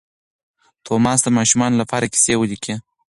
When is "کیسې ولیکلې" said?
2.13-2.75